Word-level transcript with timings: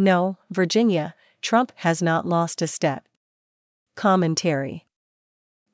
No, 0.00 0.38
Virginia, 0.48 1.14
Trump 1.42 1.72
has 1.76 2.00
not 2.00 2.26
lost 2.26 2.62
a 2.62 2.66
step. 2.66 3.06
Commentary 3.96 4.86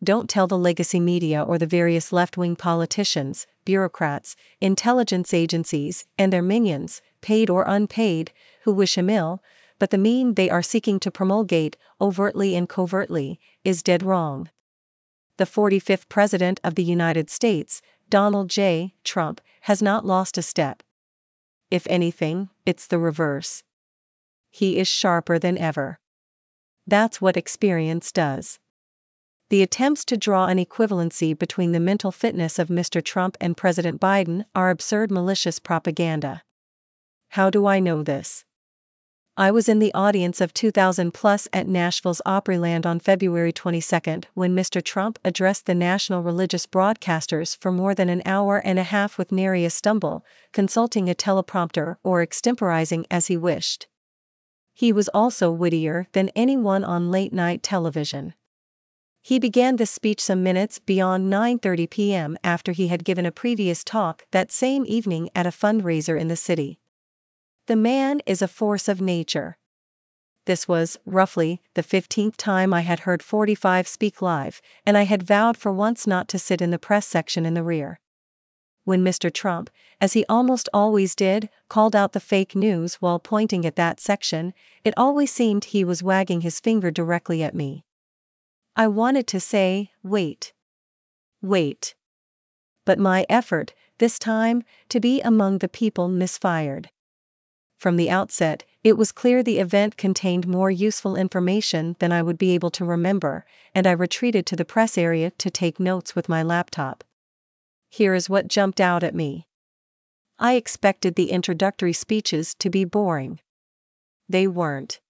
Don't 0.02 0.28
tell 0.28 0.48
the 0.48 0.58
legacy 0.58 0.98
media 0.98 1.40
or 1.40 1.58
the 1.58 1.64
various 1.64 2.12
left 2.12 2.36
wing 2.36 2.56
politicians, 2.56 3.46
bureaucrats, 3.64 4.34
intelligence 4.60 5.32
agencies, 5.32 6.06
and 6.18 6.32
their 6.32 6.42
minions, 6.42 7.02
paid 7.20 7.48
or 7.48 7.62
unpaid, 7.68 8.32
who 8.64 8.72
wish 8.72 8.98
him 8.98 9.08
ill, 9.08 9.44
but 9.78 9.90
the 9.90 9.96
mean 9.96 10.34
they 10.34 10.50
are 10.50 10.60
seeking 10.60 10.98
to 10.98 11.12
promulgate, 11.12 11.76
overtly 12.00 12.56
and 12.56 12.68
covertly, 12.68 13.38
is 13.62 13.80
dead 13.80 14.02
wrong. 14.02 14.50
The 15.36 15.44
45th 15.44 16.08
President 16.08 16.58
of 16.64 16.74
the 16.74 16.82
United 16.82 17.30
States, 17.30 17.80
Donald 18.10 18.50
J. 18.50 18.92
Trump, 19.04 19.40
has 19.62 19.80
not 19.80 20.04
lost 20.04 20.36
a 20.36 20.42
step. 20.42 20.82
If 21.70 21.86
anything, 21.88 22.48
it's 22.64 22.88
the 22.88 22.98
reverse. 22.98 23.62
He 24.56 24.78
is 24.78 24.88
sharper 24.88 25.38
than 25.38 25.58
ever. 25.58 25.98
That's 26.86 27.20
what 27.20 27.36
experience 27.36 28.10
does. 28.10 28.58
The 29.50 29.62
attempts 29.62 30.02
to 30.06 30.16
draw 30.16 30.46
an 30.46 30.56
equivalency 30.56 31.38
between 31.38 31.72
the 31.72 31.78
mental 31.78 32.10
fitness 32.10 32.58
of 32.58 32.68
Mr. 32.68 33.04
Trump 33.04 33.36
and 33.38 33.54
President 33.54 34.00
Biden 34.00 34.46
are 34.54 34.70
absurd 34.70 35.10
malicious 35.10 35.58
propaganda. 35.58 36.42
How 37.32 37.50
do 37.50 37.66
I 37.66 37.80
know 37.80 38.02
this? 38.02 38.46
I 39.36 39.50
was 39.50 39.68
in 39.68 39.78
the 39.78 39.92
audience 39.92 40.40
of 40.40 40.54
2000 40.54 41.12
plus 41.12 41.46
at 41.52 41.68
Nashville's 41.68 42.22
Opryland 42.24 42.86
on 42.86 42.98
February 42.98 43.52
22 43.52 44.22
when 44.32 44.56
Mr. 44.56 44.82
Trump 44.82 45.18
addressed 45.22 45.66
the 45.66 45.74
national 45.74 46.22
religious 46.22 46.66
broadcasters 46.66 47.54
for 47.54 47.70
more 47.70 47.94
than 47.94 48.08
an 48.08 48.22
hour 48.24 48.56
and 48.56 48.78
a 48.78 48.84
half 48.84 49.18
with 49.18 49.30
nary 49.30 49.66
a 49.66 49.70
stumble, 49.70 50.24
consulting 50.54 51.10
a 51.10 51.14
teleprompter 51.14 51.96
or 52.02 52.24
extemporizing 52.24 53.04
as 53.10 53.26
he 53.26 53.36
wished. 53.36 53.86
He 54.78 54.92
was 54.92 55.08
also 55.14 55.50
wittier 55.50 56.06
than 56.12 56.28
anyone 56.36 56.84
on 56.84 57.10
late 57.10 57.32
night 57.32 57.62
television. 57.62 58.34
He 59.22 59.38
began 59.38 59.76
the 59.76 59.86
speech 59.86 60.20
some 60.20 60.42
minutes 60.42 60.78
beyond 60.78 61.32
9:30 61.32 61.88
p.m. 61.88 62.36
after 62.44 62.72
he 62.72 62.88
had 62.88 63.02
given 63.02 63.24
a 63.24 63.32
previous 63.32 63.82
talk 63.82 64.26
that 64.32 64.52
same 64.52 64.84
evening 64.86 65.30
at 65.34 65.46
a 65.46 65.50
fundraiser 65.50 66.20
in 66.20 66.28
the 66.28 66.36
city. 66.36 66.78
The 67.68 67.74
man 67.74 68.20
is 68.26 68.42
a 68.42 68.48
force 68.48 68.86
of 68.86 69.00
nature. 69.00 69.56
This 70.44 70.68
was, 70.68 70.98
roughly, 71.06 71.62
the 71.72 71.82
15th 71.82 72.36
time 72.36 72.74
I 72.74 72.82
had 72.82 73.00
heard 73.00 73.22
45 73.22 73.88
speak 73.88 74.20
live, 74.20 74.60
and 74.84 74.98
I 74.98 75.04
had 75.04 75.22
vowed 75.22 75.56
for 75.56 75.72
once 75.72 76.06
not 76.06 76.28
to 76.28 76.38
sit 76.38 76.60
in 76.60 76.70
the 76.70 76.78
press 76.78 77.06
section 77.06 77.46
in 77.46 77.54
the 77.54 77.62
rear. 77.62 77.98
When 78.86 79.04
Mr. 79.04 79.34
Trump, 79.34 79.68
as 80.00 80.12
he 80.12 80.24
almost 80.28 80.68
always 80.72 81.16
did, 81.16 81.48
called 81.68 81.96
out 81.96 82.12
the 82.12 82.20
fake 82.20 82.54
news 82.54 82.94
while 83.02 83.18
pointing 83.18 83.66
at 83.66 83.74
that 83.74 83.98
section, 83.98 84.54
it 84.84 84.94
always 84.96 85.32
seemed 85.32 85.64
he 85.64 85.82
was 85.82 86.04
wagging 86.04 86.42
his 86.42 86.60
finger 86.60 86.92
directly 86.92 87.42
at 87.42 87.52
me. 87.52 87.84
I 88.76 88.86
wanted 88.86 89.26
to 89.26 89.40
say, 89.40 89.90
wait. 90.04 90.52
Wait. 91.42 91.96
But 92.84 93.00
my 93.00 93.26
effort, 93.28 93.74
this 93.98 94.20
time, 94.20 94.62
to 94.90 95.00
be 95.00 95.20
among 95.20 95.58
the 95.58 95.68
people 95.68 96.06
misfired. 96.06 96.88
From 97.78 97.96
the 97.96 98.08
outset, 98.08 98.62
it 98.84 98.96
was 98.96 99.10
clear 99.10 99.42
the 99.42 99.58
event 99.58 99.96
contained 99.96 100.46
more 100.46 100.70
useful 100.70 101.16
information 101.16 101.96
than 101.98 102.12
I 102.12 102.22
would 102.22 102.38
be 102.38 102.54
able 102.54 102.70
to 102.70 102.84
remember, 102.84 103.44
and 103.74 103.84
I 103.84 103.90
retreated 103.90 104.46
to 104.46 104.54
the 104.54 104.64
press 104.64 104.96
area 104.96 105.32
to 105.32 105.50
take 105.50 105.80
notes 105.80 106.14
with 106.14 106.28
my 106.28 106.44
laptop. 106.44 107.02
Here 107.96 108.12
is 108.12 108.28
what 108.28 108.48
jumped 108.48 108.78
out 108.78 109.02
at 109.02 109.14
me. 109.14 109.46
I 110.38 110.54
expected 110.54 111.14
the 111.14 111.30
introductory 111.30 111.94
speeches 111.94 112.54
to 112.58 112.68
be 112.68 112.84
boring. 112.84 113.40
They 114.28 114.46
weren't. 114.46 115.00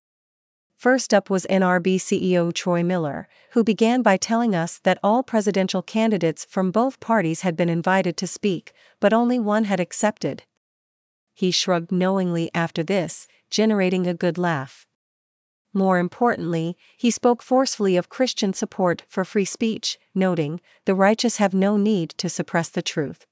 First 0.77 1.13
up 1.13 1.29
was 1.29 1.47
NRB 1.51 1.97
CEO 1.97 2.53
Troy 2.53 2.85
Miller, 2.85 3.27
who 3.55 3.65
began 3.65 4.03
by 4.03 4.17
telling 4.17 4.55
us 4.55 4.79
that 4.85 5.01
all 5.03 5.25
presidential 5.25 5.83
candidates 5.83 6.47
from 6.49 6.71
both 6.71 7.01
parties 7.01 7.41
had 7.41 7.57
been 7.57 7.69
invited 7.69 8.17
to 8.19 8.27
speak, 8.29 8.73
but 9.01 9.13
only 9.13 9.41
one 9.41 9.65
had 9.65 9.81
accepted 9.81 10.45
he 11.37 11.51
shrugged 11.51 11.93
knowingly 11.93 12.51
after 12.55 12.83
this, 12.83 13.29
generating 13.51 14.07
a 14.07 14.15
good 14.15 14.39
laugh. 14.39 14.86
More 15.77 15.99
importantly, 15.99 16.75
he 16.97 17.11
spoke 17.11 17.43
forcefully 17.43 17.99
of 17.99 18.09
Christian 18.09 18.55
support 18.55 19.03
for 19.07 19.27
free 19.27 19.45
speech, 19.45 19.99
noting, 20.15 20.63
the 20.87 20.95
righteous 20.95 21.37
have 21.37 21.53
no 21.53 21.77
need 21.77 22.15
to 22.17 22.31
suppress 22.31 22.71
the 22.71 22.81
truth. 22.81 23.27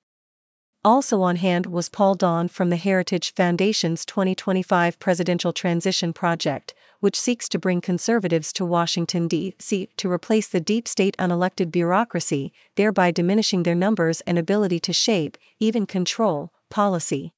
Also 0.84 1.22
on 1.22 1.36
hand 1.36 1.64
was 1.64 1.88
Paul 1.88 2.16
Dans 2.16 2.52
from 2.52 2.68
the 2.68 2.76
Heritage 2.76 3.32
Foundation's 3.32 4.04
2025 4.04 4.98
Presidential 4.98 5.54
Transition 5.54 6.12
Project, 6.12 6.74
which 7.00 7.18
seeks 7.18 7.48
to 7.48 7.58
bring 7.58 7.80
conservatives 7.80 8.52
to 8.52 8.66
Washington, 8.66 9.26
D.C. 9.26 9.88
to 9.96 10.12
replace 10.12 10.46
the 10.46 10.60
deep 10.60 10.86
state 10.86 11.16
unelected 11.16 11.70
bureaucracy, 11.70 12.52
thereby 12.76 13.10
diminishing 13.10 13.62
their 13.62 13.74
numbers 13.74 14.20
and 14.26 14.38
ability 14.38 14.80
to 14.80 14.92
shape, 14.92 15.38
even 15.60 15.86
control, 15.86 16.52
policy 16.68 17.32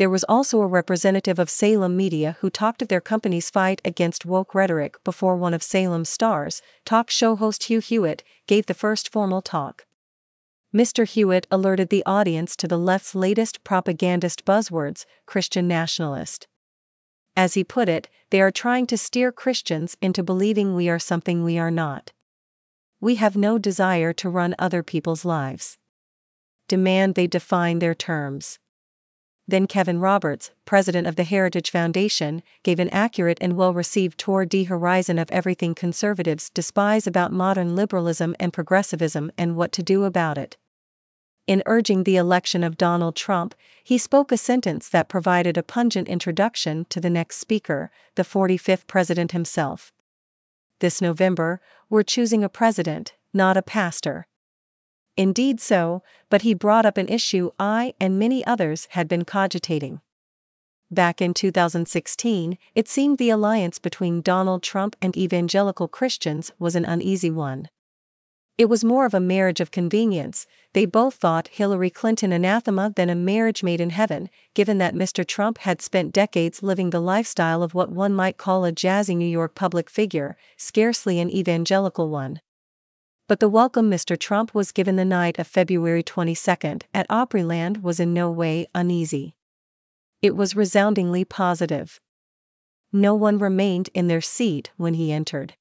there 0.00 0.08
was 0.08 0.24
also 0.30 0.62
a 0.62 0.66
representative 0.66 1.38
of 1.38 1.50
Salem 1.50 1.94
Media 1.94 2.38
who 2.40 2.48
talked 2.48 2.80
of 2.80 2.88
their 2.88 3.02
company's 3.02 3.50
fight 3.50 3.82
against 3.84 4.24
woke 4.24 4.54
rhetoric 4.54 4.96
before 5.04 5.36
one 5.36 5.52
of 5.52 5.62
Salem's 5.62 6.08
stars, 6.08 6.62
talk 6.86 7.10
show 7.10 7.36
host 7.36 7.64
Hugh 7.64 7.80
Hewitt, 7.80 8.24
gave 8.46 8.64
the 8.64 8.72
first 8.72 9.12
formal 9.12 9.42
talk. 9.42 9.84
Mr. 10.74 11.06
Hewitt 11.06 11.46
alerted 11.50 11.90
the 11.90 12.02
audience 12.06 12.56
to 12.56 12.66
the 12.66 12.78
left's 12.78 13.14
latest 13.14 13.62
propagandist 13.62 14.46
buzzwords 14.46 15.04
Christian 15.26 15.68
nationalist. 15.68 16.48
As 17.36 17.52
he 17.52 17.62
put 17.62 17.86
it, 17.86 18.08
they 18.30 18.40
are 18.40 18.50
trying 18.50 18.86
to 18.86 18.96
steer 18.96 19.30
Christians 19.30 19.98
into 20.00 20.22
believing 20.22 20.74
we 20.74 20.88
are 20.88 20.98
something 20.98 21.44
we 21.44 21.58
are 21.58 21.70
not. 21.70 22.10
We 23.02 23.16
have 23.16 23.36
no 23.36 23.58
desire 23.58 24.14
to 24.14 24.30
run 24.30 24.54
other 24.58 24.82
people's 24.82 25.26
lives. 25.26 25.76
Demand 26.68 27.16
they 27.16 27.26
define 27.26 27.80
their 27.80 27.94
terms. 27.94 28.58
Then 29.50 29.66
Kevin 29.66 29.98
Roberts, 29.98 30.52
president 30.64 31.08
of 31.08 31.16
the 31.16 31.24
Heritage 31.24 31.72
Foundation, 31.72 32.44
gave 32.62 32.78
an 32.78 32.88
accurate 32.90 33.38
and 33.40 33.56
well 33.56 33.74
received 33.74 34.16
tour 34.16 34.44
de 34.46 34.62
horizon 34.62 35.18
of 35.18 35.28
everything 35.32 35.74
conservatives 35.74 36.50
despise 36.50 37.04
about 37.04 37.32
modern 37.32 37.74
liberalism 37.74 38.36
and 38.38 38.52
progressivism 38.52 39.32
and 39.36 39.56
what 39.56 39.72
to 39.72 39.82
do 39.82 40.04
about 40.04 40.38
it. 40.38 40.56
In 41.48 41.64
urging 41.66 42.04
the 42.04 42.14
election 42.14 42.62
of 42.62 42.78
Donald 42.78 43.16
Trump, 43.16 43.56
he 43.82 43.98
spoke 43.98 44.30
a 44.30 44.36
sentence 44.36 44.88
that 44.88 45.08
provided 45.08 45.58
a 45.58 45.64
pungent 45.64 46.06
introduction 46.06 46.86
to 46.88 47.00
the 47.00 47.10
next 47.10 47.38
speaker, 47.38 47.90
the 48.14 48.22
45th 48.22 48.86
president 48.86 49.32
himself. 49.32 49.92
This 50.78 51.02
November, 51.02 51.60
we're 51.88 52.04
choosing 52.04 52.44
a 52.44 52.48
president, 52.48 53.14
not 53.34 53.56
a 53.56 53.62
pastor. 53.62 54.28
Indeed 55.20 55.60
so, 55.60 56.02
but 56.30 56.40
he 56.40 56.54
brought 56.54 56.86
up 56.86 56.96
an 56.96 57.06
issue 57.06 57.50
I 57.58 57.92
and 58.00 58.18
many 58.18 58.42
others 58.46 58.88
had 58.92 59.06
been 59.06 59.26
cogitating. 59.26 60.00
Back 60.90 61.20
in 61.20 61.34
2016, 61.34 62.56
it 62.74 62.88
seemed 62.88 63.18
the 63.18 63.28
alliance 63.28 63.78
between 63.78 64.22
Donald 64.22 64.62
Trump 64.62 64.96
and 65.02 65.14
evangelical 65.14 65.88
Christians 65.88 66.52
was 66.58 66.74
an 66.74 66.86
uneasy 66.86 67.30
one. 67.30 67.68
It 68.56 68.70
was 68.70 68.82
more 68.82 69.04
of 69.04 69.12
a 69.12 69.20
marriage 69.20 69.60
of 69.60 69.70
convenience, 69.70 70.46
they 70.72 70.86
both 70.86 71.16
thought 71.16 71.48
Hillary 71.48 71.90
Clinton 71.90 72.32
anathema 72.32 72.94
than 72.96 73.10
a 73.10 73.14
marriage 73.14 73.62
made 73.62 73.82
in 73.82 73.90
heaven, 73.90 74.30
given 74.54 74.78
that 74.78 74.94
Mr. 74.94 75.26
Trump 75.26 75.58
had 75.58 75.82
spent 75.82 76.14
decades 76.14 76.62
living 76.62 76.88
the 76.88 76.98
lifestyle 76.98 77.62
of 77.62 77.74
what 77.74 77.92
one 77.92 78.14
might 78.14 78.38
call 78.38 78.64
a 78.64 78.72
jazzy 78.72 79.14
New 79.14 79.26
York 79.26 79.54
public 79.54 79.90
figure, 79.90 80.38
scarcely 80.56 81.20
an 81.20 81.28
evangelical 81.28 82.08
one 82.08 82.40
but 83.30 83.38
the 83.38 83.48
welcome 83.48 83.88
Mr. 83.88 84.18
Trump 84.18 84.56
was 84.56 84.72
given 84.72 84.96
the 84.96 85.04
night 85.04 85.38
of 85.38 85.46
February 85.46 86.02
22 86.02 86.50
at 86.92 87.08
Opryland 87.08 87.80
was 87.80 88.00
in 88.00 88.12
no 88.12 88.28
way 88.28 88.66
uneasy. 88.74 89.36
It 90.20 90.34
was 90.34 90.56
resoundingly 90.56 91.24
positive. 91.24 92.00
No 92.92 93.14
one 93.14 93.38
remained 93.38 93.88
in 93.94 94.08
their 94.08 94.20
seat 94.20 94.72
when 94.78 94.94
he 94.94 95.12
entered. 95.12 95.54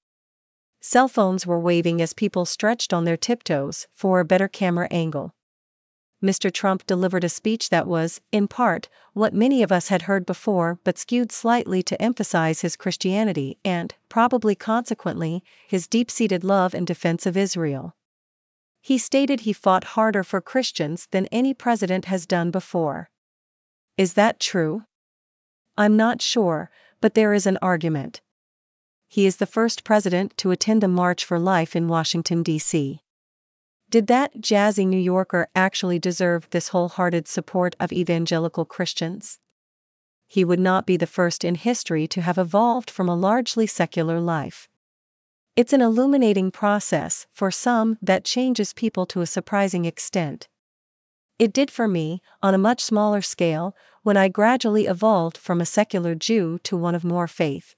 Cell 0.81 1.07
phones 1.07 1.45
were 1.45 1.59
waving 1.59 2.01
as 2.01 2.11
people 2.11 2.43
stretched 2.43 2.91
on 2.91 3.05
their 3.05 3.15
tiptoes 3.15 3.85
for 3.93 4.19
a 4.19 4.25
better 4.25 4.47
camera 4.47 4.87
angle. 4.89 5.35
Mr. 6.21 6.51
Trump 6.51 6.85
delivered 6.85 7.23
a 7.23 7.29
speech 7.29 7.69
that 7.69 7.87
was, 7.87 8.19
in 8.31 8.47
part, 8.47 8.89
what 9.13 9.33
many 9.33 9.63
of 9.63 9.71
us 9.71 9.87
had 9.87 10.03
heard 10.03 10.25
before 10.25 10.77
but 10.83 10.97
skewed 10.97 11.31
slightly 11.31 11.81
to 11.81 12.01
emphasize 12.01 12.61
his 12.61 12.75
Christianity 12.75 13.57
and, 13.63 13.95
probably 14.09 14.53
consequently, 14.53 15.43
his 15.67 15.87
deep 15.87 16.11
seated 16.11 16.43
love 16.43 16.73
and 16.73 16.85
defense 16.85 17.25
of 17.25 17.37
Israel. 17.37 17.95
He 18.81 18.97
stated 18.97 19.41
he 19.41 19.53
fought 19.53 19.95
harder 19.95 20.23
for 20.23 20.41
Christians 20.41 21.07
than 21.11 21.27
any 21.27 21.53
president 21.53 22.05
has 22.05 22.25
done 22.25 22.51
before. 22.51 23.09
Is 23.97 24.13
that 24.13 24.39
true? 24.39 24.83
I'm 25.77 25.95
not 25.95 26.21
sure, 26.21 26.69
but 26.99 27.13
there 27.13 27.33
is 27.33 27.45
an 27.45 27.57
argument. 27.61 28.21
He 29.07 29.25
is 29.25 29.37
the 29.37 29.45
first 29.45 29.83
president 29.83 30.37
to 30.37 30.51
attend 30.51 30.83
the 30.83 30.87
March 30.87 31.23
for 31.23 31.39
Life 31.39 31.75
in 31.75 31.87
Washington, 31.87 32.43
D.C. 32.43 33.01
Did 33.89 34.07
that 34.07 34.41
jazzy 34.41 34.85
New 34.85 34.99
Yorker 34.99 35.47
actually 35.55 35.99
deserve 35.99 36.49
this 36.51 36.69
wholehearted 36.69 37.27
support 37.27 37.75
of 37.79 37.91
evangelical 37.91 38.65
Christians? 38.65 39.39
he 40.31 40.45
would 40.45 40.59
not 40.59 40.85
be 40.85 40.95
the 40.95 41.07
first 41.07 41.43
in 41.43 41.55
history 41.55 42.07
to 42.07 42.21
have 42.21 42.37
evolved 42.37 42.91
from 42.91 43.09
a 43.09 43.15
largely 43.15 43.65
secular 43.65 44.19
life. 44.19 44.69
It's 45.55 45.73
an 45.73 45.81
illuminating 45.81 46.51
process, 46.51 47.25
for 47.33 47.49
some, 47.49 47.97
that 47.99 48.25
changes 48.25 48.71
people 48.71 49.07
to 49.07 49.21
a 49.21 49.25
surprising 49.25 49.85
extent. 49.85 50.47
It 51.39 51.51
did 51.51 51.71
for 51.71 51.87
me, 51.87 52.21
on 52.43 52.53
a 52.53 52.59
much 52.59 52.83
smaller 52.83 53.23
scale, 53.23 53.75
when 54.03 54.17
I 54.17 54.27
gradually 54.27 54.85
evolved 54.85 55.35
from 55.35 55.59
a 55.59 55.65
secular 55.65 56.13
Jew 56.13 56.59
to 56.59 56.77
one 56.77 56.93
of 56.93 57.03
more 57.03 57.27
faith. 57.27 57.75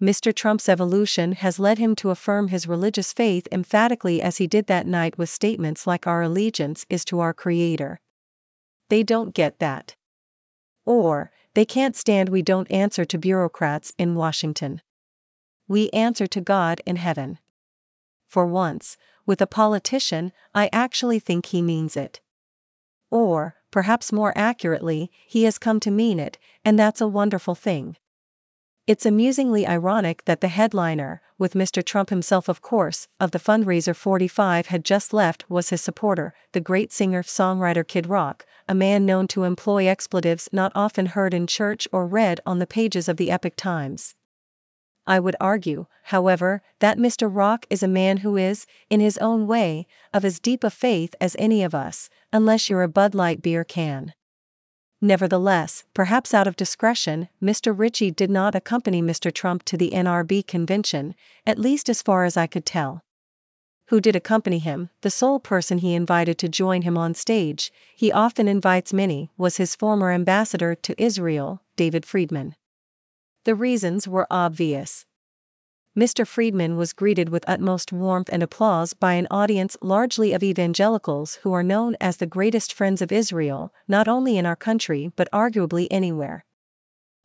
Mr. 0.00 0.34
Trump's 0.34 0.68
evolution 0.68 1.32
has 1.32 1.58
led 1.58 1.78
him 1.78 1.96
to 1.96 2.10
affirm 2.10 2.48
his 2.48 2.68
religious 2.68 3.14
faith 3.14 3.48
emphatically 3.50 4.20
as 4.20 4.36
he 4.36 4.46
did 4.46 4.66
that 4.66 4.86
night 4.86 5.16
with 5.16 5.30
statements 5.30 5.86
like 5.86 6.06
Our 6.06 6.22
allegiance 6.22 6.84
is 6.90 7.02
to 7.06 7.20
our 7.20 7.32
Creator. 7.32 8.00
They 8.90 9.02
don't 9.02 9.34
get 9.34 9.58
that. 9.58 9.96
Or, 10.84 11.30
they 11.54 11.64
can't 11.64 11.96
stand 11.96 12.28
we 12.28 12.42
don't 12.42 12.70
answer 12.70 13.06
to 13.06 13.16
bureaucrats 13.16 13.94
in 13.96 14.14
Washington. 14.14 14.82
We 15.66 15.88
answer 15.90 16.26
to 16.26 16.42
God 16.42 16.82
in 16.84 16.96
heaven. 16.96 17.38
For 18.28 18.44
once, 18.46 18.98
with 19.24 19.40
a 19.40 19.46
politician, 19.46 20.32
I 20.54 20.68
actually 20.74 21.18
think 21.18 21.46
he 21.46 21.62
means 21.62 21.96
it. 21.96 22.20
Or, 23.10 23.56
perhaps 23.70 24.12
more 24.12 24.36
accurately, 24.36 25.10
he 25.26 25.44
has 25.44 25.58
come 25.58 25.80
to 25.80 25.90
mean 25.90 26.20
it, 26.20 26.36
and 26.64 26.78
that's 26.78 27.00
a 27.00 27.08
wonderful 27.08 27.54
thing. 27.54 27.96
It's 28.86 29.04
amusingly 29.04 29.66
ironic 29.66 30.24
that 30.26 30.40
the 30.40 30.46
headliner, 30.46 31.20
with 31.38 31.54
Mr. 31.54 31.84
Trump 31.84 32.08
himself 32.08 32.48
of 32.48 32.62
course, 32.62 33.08
of 33.18 33.32
the 33.32 33.40
fundraiser 33.40 33.96
45 33.96 34.66
had 34.68 34.84
just 34.84 35.12
left 35.12 35.50
was 35.50 35.70
his 35.70 35.80
supporter, 35.80 36.34
the 36.52 36.60
great 36.60 36.92
singer-songwriter 36.92 37.84
Kid 37.84 38.06
Rock, 38.06 38.46
a 38.68 38.76
man 38.76 39.04
known 39.04 39.26
to 39.26 39.42
employ 39.42 39.88
expletives 39.88 40.48
not 40.52 40.70
often 40.76 41.06
heard 41.06 41.34
in 41.34 41.48
church 41.48 41.88
or 41.90 42.06
read 42.06 42.40
on 42.46 42.60
the 42.60 42.66
pages 42.66 43.08
of 43.08 43.16
the 43.16 43.28
Epoch 43.28 43.56
Times. 43.56 44.14
I 45.04 45.18
would 45.18 45.34
argue, 45.40 45.86
however, 46.04 46.62
that 46.78 46.96
Mr. 46.96 47.28
Rock 47.28 47.66
is 47.68 47.82
a 47.82 47.88
man 47.88 48.18
who 48.18 48.36
is, 48.36 48.66
in 48.88 49.00
his 49.00 49.18
own 49.18 49.48
way, 49.48 49.88
of 50.14 50.24
as 50.24 50.38
deep 50.38 50.62
a 50.62 50.70
faith 50.70 51.16
as 51.20 51.34
any 51.40 51.64
of 51.64 51.74
us, 51.74 52.08
unless 52.32 52.70
you're 52.70 52.84
a 52.84 52.88
Bud 52.88 53.16
Light 53.16 53.42
beer 53.42 53.64
can. 53.64 54.14
Nevertheless, 55.00 55.84
perhaps 55.92 56.32
out 56.32 56.46
of 56.46 56.56
discretion, 56.56 57.28
Mr. 57.42 57.76
Ritchie 57.76 58.10
did 58.10 58.30
not 58.30 58.54
accompany 58.54 59.02
Mr. 59.02 59.32
Trump 59.32 59.62
to 59.64 59.76
the 59.76 59.90
NRB 59.90 60.46
convention, 60.46 61.14
at 61.46 61.58
least 61.58 61.88
as 61.88 62.02
far 62.02 62.24
as 62.24 62.36
I 62.36 62.46
could 62.46 62.64
tell. 62.64 63.02
Who 63.88 64.00
did 64.00 64.16
accompany 64.16 64.58
him, 64.58 64.90
the 65.02 65.10
sole 65.10 65.38
person 65.38 65.78
he 65.78 65.94
invited 65.94 66.38
to 66.38 66.48
join 66.48 66.82
him 66.82 66.98
on 66.98 67.14
stage, 67.14 67.70
he 67.94 68.10
often 68.10 68.48
invites 68.48 68.92
many, 68.92 69.30
was 69.36 69.58
his 69.58 69.76
former 69.76 70.10
ambassador 70.10 70.74
to 70.74 71.00
Israel, 71.00 71.62
David 71.76 72.04
Friedman. 72.04 72.56
The 73.44 73.54
reasons 73.54 74.08
were 74.08 74.26
obvious. 74.28 75.04
Mr. 75.96 76.26
Friedman 76.26 76.76
was 76.76 76.92
greeted 76.92 77.30
with 77.30 77.48
utmost 77.48 77.90
warmth 77.90 78.28
and 78.30 78.42
applause 78.42 78.92
by 78.92 79.14
an 79.14 79.26
audience 79.30 79.78
largely 79.80 80.34
of 80.34 80.42
evangelicals 80.42 81.36
who 81.36 81.54
are 81.54 81.62
known 81.62 81.96
as 82.02 82.18
the 82.18 82.26
greatest 82.26 82.70
friends 82.70 83.00
of 83.00 83.10
Israel, 83.10 83.72
not 83.88 84.06
only 84.06 84.36
in 84.36 84.44
our 84.44 84.56
country 84.56 85.10
but 85.16 85.30
arguably 85.32 85.88
anywhere. 85.90 86.44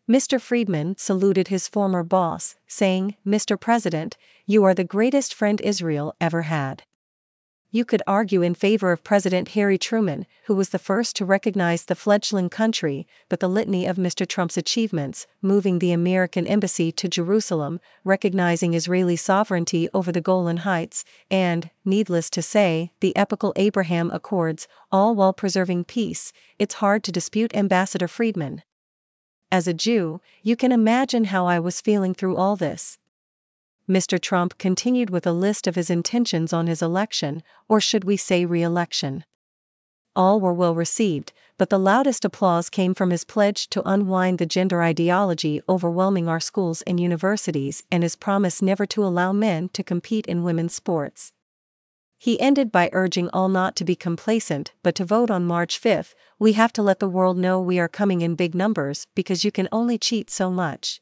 Mr. 0.09 0.39
Friedman 0.39 0.95
saluted 0.97 1.49
his 1.49 1.67
former 1.67 2.01
boss, 2.01 2.55
saying, 2.65 3.17
Mr. 3.27 3.59
President, 3.59 4.15
you 4.45 4.63
are 4.63 4.73
the 4.73 4.85
greatest 4.85 5.33
friend 5.33 5.59
Israel 5.61 6.15
ever 6.21 6.43
had 6.43 6.83
you 7.71 7.85
could 7.85 8.03
argue 8.05 8.41
in 8.41 8.53
favor 8.53 8.91
of 8.91 9.03
President 9.03 9.49
Harry 9.49 9.77
Truman, 9.77 10.25
who 10.45 10.55
was 10.55 10.69
the 10.69 10.79
first 10.79 11.15
to 11.15 11.25
recognize 11.25 11.85
the 11.85 11.95
fledgling 11.95 12.49
country, 12.49 13.07
but 13.29 13.39
the 13.39 13.47
litany 13.47 13.85
of 13.85 13.95
Mr. 13.95 14.27
Trump's 14.27 14.57
achievements, 14.57 15.25
moving 15.41 15.79
the 15.79 15.93
American 15.93 16.45
embassy 16.45 16.91
to 16.91 17.07
Jerusalem, 17.07 17.79
recognizing 18.03 18.73
Israeli 18.73 19.15
sovereignty 19.15 19.87
over 19.93 20.11
the 20.11 20.19
Golan 20.19 20.57
Heights, 20.57 21.05
and, 21.29 21.69
needless 21.85 22.29
to 22.31 22.41
say, 22.41 22.91
the 22.99 23.15
epical 23.15 23.53
Abraham 23.55 24.11
Accords, 24.11 24.67
all 24.91 25.15
while 25.15 25.33
preserving 25.33 25.85
peace, 25.85 26.33
it's 26.59 26.75
hard 26.75 27.03
to 27.05 27.11
dispute 27.11 27.55
Ambassador 27.55 28.09
Friedman. 28.09 28.63
As 29.49 29.67
a 29.67 29.73
Jew, 29.73 30.19
you 30.43 30.55
can 30.55 30.71
imagine 30.71 31.25
how 31.25 31.45
I 31.45 31.59
was 31.59 31.81
feeling 31.81 32.13
through 32.13 32.35
all 32.35 32.55
this. 32.55 32.97
Mr. 33.91 34.19
Trump 34.19 34.57
continued 34.57 35.09
with 35.09 35.27
a 35.27 35.33
list 35.33 35.67
of 35.67 35.75
his 35.75 35.89
intentions 35.89 36.53
on 36.53 36.67
his 36.67 36.81
election, 36.81 37.43
or 37.67 37.81
should 37.81 38.05
we 38.05 38.15
say 38.15 38.45
re 38.45 38.63
election. 38.63 39.25
All 40.15 40.39
were 40.39 40.53
well 40.53 40.73
received, 40.73 41.33
but 41.57 41.69
the 41.69 41.77
loudest 41.77 42.23
applause 42.23 42.69
came 42.69 42.93
from 42.93 43.09
his 43.09 43.25
pledge 43.25 43.69
to 43.69 43.87
unwind 43.87 44.39
the 44.39 44.45
gender 44.45 44.81
ideology 44.81 45.61
overwhelming 45.67 46.29
our 46.29 46.39
schools 46.39 46.81
and 46.83 47.01
universities 47.01 47.83
and 47.91 48.01
his 48.01 48.15
promise 48.15 48.61
never 48.61 48.85
to 48.85 49.03
allow 49.03 49.33
men 49.33 49.69
to 49.73 49.83
compete 49.83 50.25
in 50.25 50.43
women's 50.43 50.73
sports. 50.73 51.33
He 52.17 52.39
ended 52.39 52.71
by 52.71 52.89
urging 52.93 53.29
all 53.29 53.49
not 53.49 53.75
to 53.75 53.83
be 53.83 53.95
complacent 53.95 54.71
but 54.83 54.95
to 54.95 55.05
vote 55.05 55.29
on 55.29 55.45
March 55.45 55.77
5. 55.77 56.15
We 56.39 56.53
have 56.53 56.71
to 56.73 56.81
let 56.81 56.99
the 56.99 57.09
world 57.09 57.37
know 57.37 57.59
we 57.59 57.77
are 57.77 57.89
coming 57.89 58.21
in 58.21 58.35
big 58.35 58.55
numbers 58.55 59.07
because 59.15 59.43
you 59.43 59.51
can 59.51 59.67
only 59.71 59.97
cheat 59.97 60.29
so 60.29 60.49
much. 60.49 61.01